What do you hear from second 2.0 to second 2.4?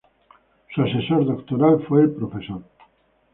el Prof.